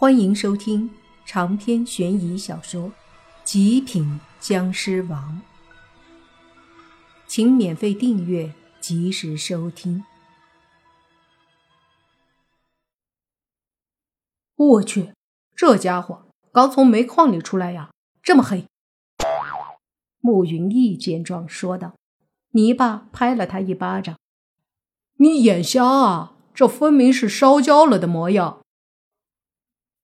[0.00, 0.88] 欢迎收听
[1.26, 2.82] 长篇悬疑小说
[3.42, 5.42] 《极品僵尸王》，
[7.26, 10.04] 请免费订阅，及时收听。
[14.54, 15.12] 我去，
[15.56, 17.90] 这家伙刚从煤矿里出来呀，
[18.22, 18.68] 这么黑！
[20.20, 21.94] 慕云逸见状说道。
[22.52, 24.16] 泥巴拍了他一巴掌
[25.18, 26.34] ：“你眼瞎啊？
[26.54, 28.60] 这分明是烧焦了的模样。”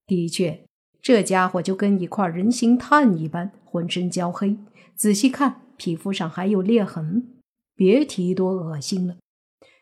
[0.06, 0.64] 的确，
[1.00, 4.56] 这家伙就跟一块人形炭一般，浑身焦黑。
[4.94, 7.28] 仔细看，皮肤上还有裂痕，
[7.74, 9.16] 别提多恶心了。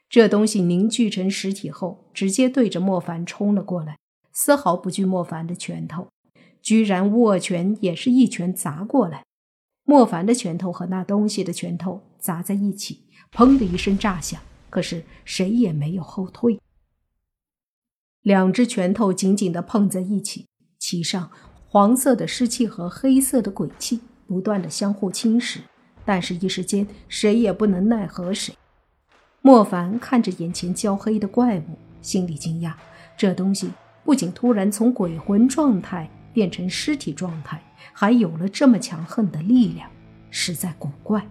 [0.08, 3.98] 这东西凝聚成实体后，直接对着莫凡冲了过来，
[4.32, 6.08] 丝毫不惧莫凡的拳头，
[6.60, 9.24] 居然握拳也是一拳砸过来。
[9.84, 16.60] 莫凡的拳头和那东西的拳头砸在一起，砰的一声炸响，可是谁也没有后退。
[18.22, 20.46] 两只拳头紧紧地碰在一起，
[20.78, 21.30] 其上
[21.66, 25.58] 黄色的湿气和黑色的鬼气不断地相互侵蚀，
[26.04, 28.54] 但是，一时间谁也不能奈何谁。
[29.40, 32.74] 莫凡看着眼前焦黑的怪物，心里惊讶：
[33.16, 33.72] 这东西
[34.04, 37.60] 不仅突然从鬼魂状态变成尸体状态，
[37.92, 39.90] 还有了这么强横的力量，
[40.30, 41.28] 实在古怪。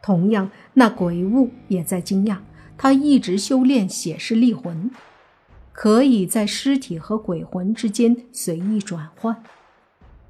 [0.00, 2.38] 同样，那鬼物也在惊讶。
[2.82, 4.90] 他一直修炼血尸厉魂，
[5.70, 9.44] 可以在尸体和鬼魂之间随意转换。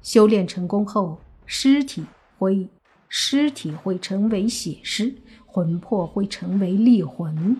[0.01, 2.03] 修炼成功后，尸体
[2.37, 2.67] 会
[3.07, 7.55] 尸体会成为血尸，魂魄会成为厉魂。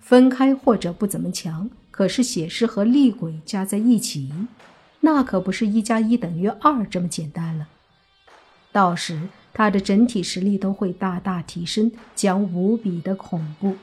[0.00, 4.30] 分开或者不怎么强，可是血尸和厉鬼加在一起，
[5.00, 7.68] 那可不是一加一等于二这么简单了。
[8.70, 13.76] 到时他的整体实力都会大大提升，将无比的恐怖。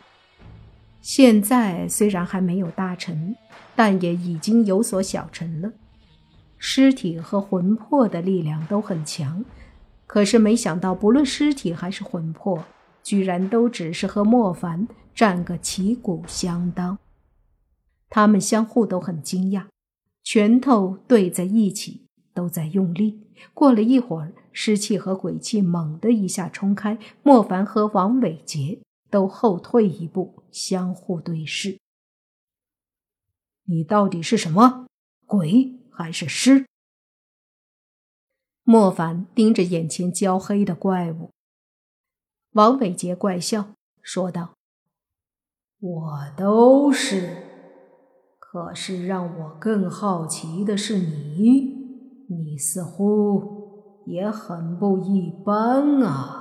[1.04, 3.36] 现在虽然还没有大成，
[3.76, 5.74] 但也已经有所小成了。
[6.58, 9.44] 尸体和魂魄的力量都很强，
[10.08, 12.64] 可是没想到，不论尸体还是魂魄，
[13.04, 16.98] 居然都只是和莫凡战个旗鼓相当。
[18.10, 19.66] 他们相互都很惊讶，
[20.24, 23.28] 拳头对在一起，都在用力。
[23.54, 28.80] 过了一会儿，尸气和鬼气猛地一下冲开，莫凡和王伟杰。
[29.14, 31.78] 都后退一步，相互对视。
[33.66, 34.88] 你到底是什么
[35.28, 36.66] 鬼还是尸？
[38.64, 41.30] 莫凡盯着眼前焦黑的怪物。
[42.54, 44.56] 王伟杰怪笑说道
[45.80, 47.44] ：“我都是，
[48.40, 56.40] 可是让我更好奇的是你，你似乎也很不一般啊。”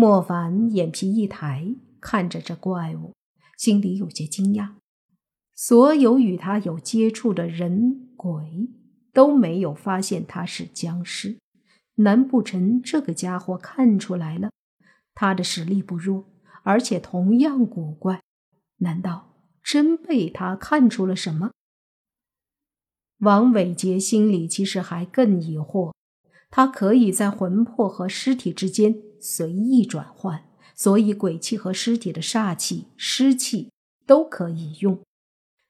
[0.00, 3.16] 莫凡眼皮一抬，看着这怪物，
[3.56, 4.74] 心里有些惊讶。
[5.56, 8.68] 所有与他有接触的人鬼
[9.12, 11.40] 都没有发现他是僵尸，
[11.96, 14.52] 难不成这个家伙看出来了？
[15.16, 16.26] 他的实力不弱，
[16.62, 18.22] 而且同样古怪，
[18.76, 19.34] 难道
[19.64, 21.50] 真被他看出了什么？
[23.18, 25.92] 王伟杰心里其实还更疑惑。
[26.50, 30.44] 他可以在魂魄和尸体之间随意转换，
[30.74, 33.70] 所以鬼气和尸体的煞气、湿气
[34.06, 35.00] 都可以用。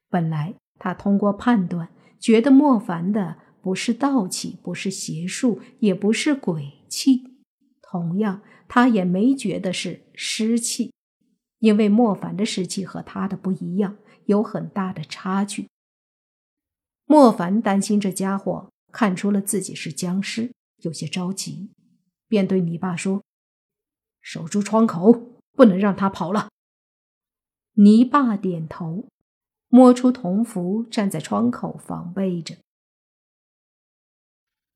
[0.09, 1.89] 本来他通过判断，
[2.21, 7.25] 觉得莫凡的不是道气，不是邪术，也不是鬼气。
[7.83, 10.93] 同样，他也没觉得是湿气，
[11.59, 13.97] 因为莫凡的湿气和他的不一样，
[14.27, 15.69] 有很大的差距。
[17.07, 20.53] 莫凡担心这家伙看出了自己是僵尸。
[20.83, 21.71] 有些着急，
[22.29, 23.23] 便对泥巴说
[24.21, 26.49] ：“守住窗口，不能让他跑了。”
[27.75, 29.09] 泥巴点头，
[29.69, 32.57] 摸出铜符，站在窗口防备着。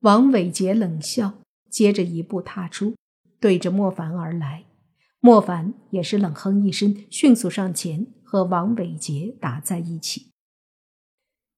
[0.01, 1.35] 王伟杰冷笑，
[1.71, 2.97] 接着一步踏出，
[3.39, 4.65] 对着莫凡而来。
[5.21, 10.33] 莫凡也是冷哼一声，迅速上前和王伟杰打在一起。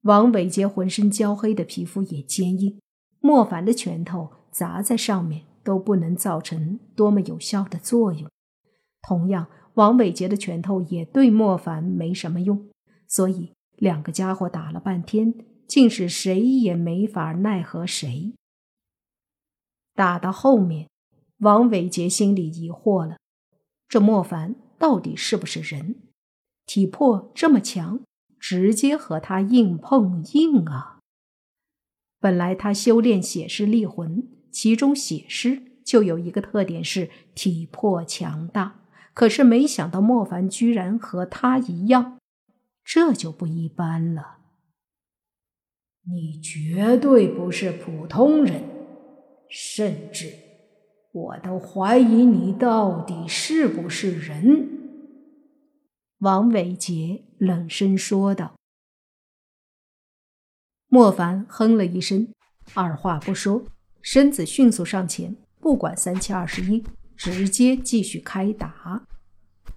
[0.03, 2.79] 王伟杰浑身焦黑的皮肤也坚硬。
[3.27, 8.31] 莫凡的拳头砸在上面都不能造成多么有效的作用，
[9.01, 12.69] 同样，王伟杰的拳头也对莫凡没什么用，
[13.09, 15.33] 所以两个家伙打了半天，
[15.67, 18.35] 竟是谁也没法奈何谁。
[19.95, 20.91] 打到后面，
[21.39, 23.17] 王伟杰心里疑惑了：
[23.89, 25.97] 这莫凡到底是不是人？
[26.67, 28.01] 体魄这么强，
[28.39, 30.94] 直接和他硬碰硬啊！
[32.25, 38.81] 本来他修炼血尸厉魂，其中血尸就有一个特点是体魄强大。
[39.13, 42.19] 可是没想到莫凡居然和他一样，
[42.83, 44.39] 这就不一般了。
[46.07, 48.63] 你绝对不是普通人，
[49.51, 50.33] 甚至
[51.13, 54.67] 我都怀疑你到底是不是人。”
[56.21, 58.55] 王伟杰冷声说道。
[60.95, 62.29] 莫凡哼了一声，
[62.73, 63.65] 二话不说，
[64.01, 66.85] 身子迅速上前，不管三七二十一，
[67.17, 69.03] 直接继续开打。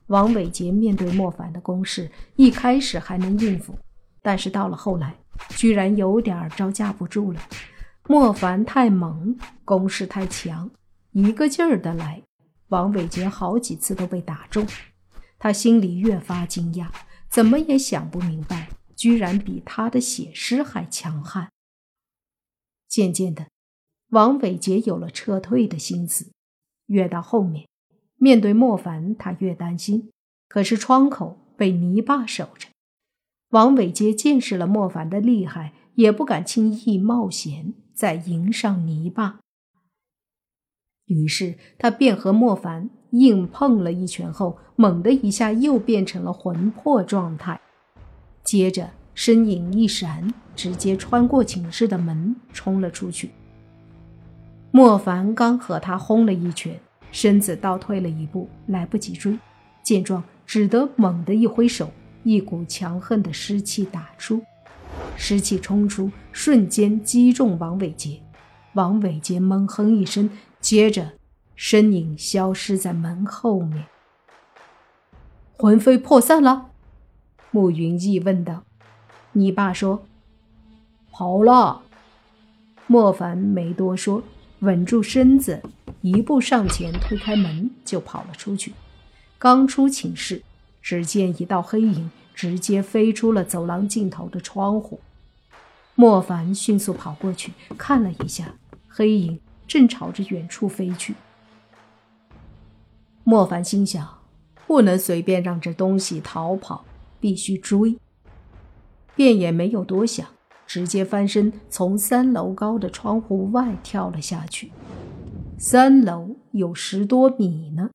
[0.10, 3.74] 王伟杰面对莫凡的攻势，一开始还能应付，
[4.22, 5.16] 但是到了后来，
[5.56, 7.42] 居然有点招架不住了。
[8.08, 9.36] 莫凡太猛，
[9.66, 10.70] 攻势太强，
[11.14, 12.22] 一个劲儿的来，
[12.68, 14.68] 王伟杰好几次都被打中。
[15.40, 16.86] 他心里越发惊讶，
[17.28, 18.67] 怎么也想不明白。
[18.98, 21.52] 居然比他的写诗还强悍。
[22.90, 23.48] 渐渐的，
[24.10, 26.32] 王伟杰有了撤退的心思。
[26.88, 27.68] 越到后面，
[28.16, 30.10] 面对莫凡，他越担心。
[30.48, 32.70] 可是窗口被泥巴守着，
[33.50, 39.40] 王伟杰见识了莫凡的厉害，也不敢轻易冒险再迎上泥巴。
[41.06, 47.62] 于是他便和莫凡硬碰了一拳后，猛的一下又变成了魂魄状态。
[48.48, 53.32] 接着身影一闪，直接穿过寝室的门冲了出去。
[54.72, 56.80] 莫凡刚和他轰了一拳，
[57.12, 59.38] 身子倒退了一步，来不及追，
[59.84, 61.92] 见状只得猛地一挥手，
[62.24, 64.42] 一股强横的湿气打出，
[65.18, 68.18] 湿气冲出，瞬间击中王伟杰。
[68.76, 70.30] 王伟杰闷哼一声，
[70.62, 71.12] 接着
[71.58, 73.84] 身影消失在门后面，
[75.58, 76.70] 魂飞魄散了。
[77.52, 78.64] 慕云逸问道
[79.34, 80.06] ：“你爸说
[81.12, 81.82] 跑了。”
[82.88, 84.24] 莫凡没多说，
[84.60, 85.62] 稳住身子，
[86.02, 88.74] 一步上前，推开门就跑了出去。
[89.38, 90.42] 刚出寝室，
[90.82, 95.00] 只见一道黑影直接飞出了走廊尽头的窗户。
[95.96, 98.54] 莫凡迅速跑过去，看了一下，
[98.88, 101.16] 黑影正朝着远处飞去。
[103.24, 104.20] 莫凡心想：
[104.66, 106.86] 不能随便让这东西逃跑。
[107.20, 107.98] 必须追，
[109.16, 110.28] 便也没有多想，
[110.66, 114.72] 直接翻身从三楼高的窗户外跳了下去。
[115.58, 117.90] 三楼有十多米呢，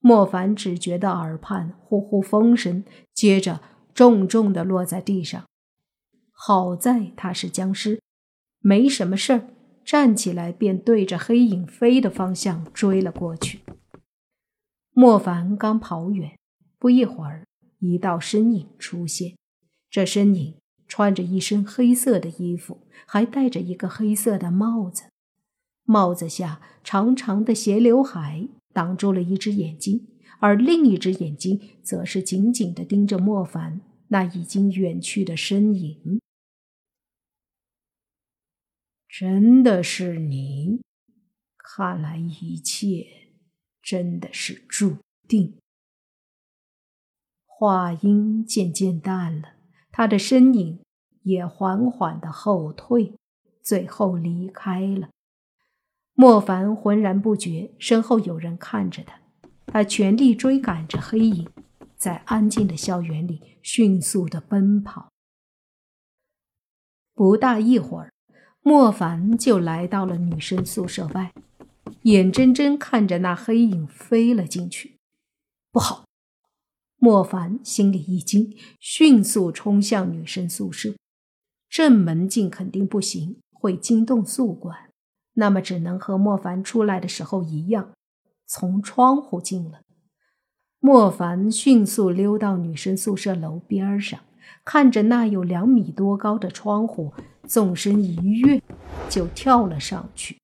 [0.00, 2.84] 莫凡只觉得耳畔呼呼风声，
[3.14, 3.60] 接着
[3.94, 5.44] 重重的落在地上。
[6.32, 8.02] 好在他是僵尸，
[8.58, 9.48] 没什么事儿，
[9.84, 13.60] 站起来便对着黑影飞的方向追了过去。
[14.92, 16.36] 莫凡刚跑远，
[16.78, 17.45] 不一会儿。
[17.78, 19.36] 一道身影出现，
[19.90, 20.56] 这身影
[20.88, 25.04] 穿着一身黑色的衣服，还戴着一个黑色的帽子，
[25.84, 30.06] 帽子下长长的斜刘海挡住了一只眼睛，
[30.38, 36.20] 而另一只眼睛则是紧紧地盯着莫凡那已经远去的身影。
[39.08, 40.80] 真的是你？
[41.56, 43.06] 看来一切
[43.82, 45.56] 真的是注定。
[47.58, 49.54] 话音渐渐淡了，
[49.90, 50.78] 他的身影
[51.22, 53.14] 也缓缓的后退，
[53.62, 55.08] 最后离开了。
[56.12, 59.18] 莫凡浑然不觉身后有人看着他，
[59.64, 61.48] 他全力追赶着黑影，
[61.96, 65.08] 在安静的校园里迅速的奔跑。
[67.14, 68.12] 不大一会儿，
[68.60, 71.32] 莫凡就来到了女生宿舍外，
[72.02, 74.98] 眼睁睁看着那黑影飞了进去。
[75.72, 76.04] 不好！
[77.06, 80.96] 莫凡心里一惊，迅速冲向女生宿舍。
[81.70, 84.90] 正门进肯定不行，会惊动宿管。
[85.34, 87.92] 那么只能和莫凡出来的时候一样，
[88.44, 89.82] 从窗户进了。
[90.80, 94.18] 莫凡迅速溜到女生宿舍楼边上，
[94.64, 97.12] 看着那有两米多高的窗户，
[97.46, 98.60] 纵身一跃，
[99.08, 100.40] 就跳了上去。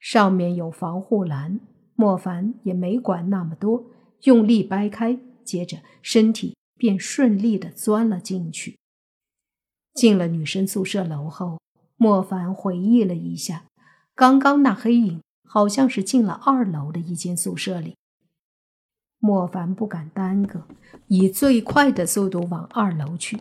[0.00, 1.60] 上面有防护栏，
[1.94, 3.84] 莫凡也没管那么多，
[4.22, 5.18] 用力掰开。
[5.48, 8.76] 接着，身体便顺利的钻了进去。
[9.94, 11.58] 进了女生宿舍楼后，
[11.96, 13.64] 莫凡回忆了一下，
[14.14, 17.96] 刚刚那黑影好像是进了二楼的一间宿舍里。
[19.18, 20.68] 莫凡不敢耽搁，
[21.06, 23.40] 以最快的速度往二楼去。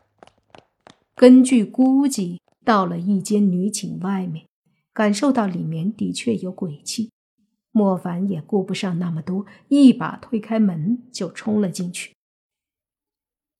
[1.14, 4.48] 根据估计，到了一间女寝外面，
[4.94, 7.12] 感受到里面的确有鬼气。
[7.77, 12.15] 莫凡也顾不上那么多，一把推开门就冲了进去。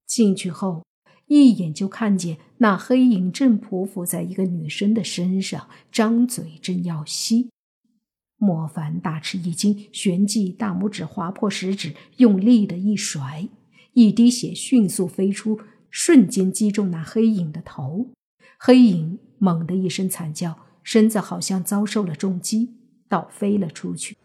[0.07, 0.83] 进去后，
[1.27, 7.51] 一眼就看见那黑影正匍匐在一个女生的身上，张嘴正要吸。
[8.38, 13.47] 莫凡大吃一惊，旋即大拇指划破食指，用力的一甩，
[13.93, 15.59] 一滴血迅速飞出，
[15.91, 18.09] 瞬间击中那黑影的头。
[18.57, 22.76] 黑影猛地一声惨叫，身子好像遭受了重击，
[23.09, 24.17] 倒飞了出去。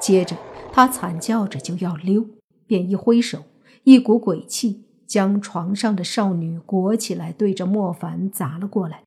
[0.00, 0.36] 接着，
[0.72, 2.26] 他惨叫着就要溜，
[2.66, 3.44] 便一挥手，
[3.84, 9.04] 一股鬼气将床上的少女裹起来，对着莫凡砸了过来。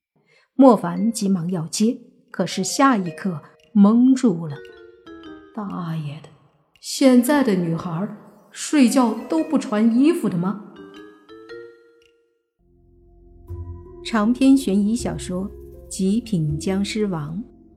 [0.54, 1.98] 莫凡急忙要接，
[2.30, 4.56] 可是下一刻蒙住了。
[5.54, 6.28] 大爷的，
[6.80, 8.08] 现在的女孩
[8.50, 10.62] 睡觉都不穿衣服的吗？
[14.02, 15.44] 长篇悬疑小说
[15.88, 17.36] 《极品僵尸王》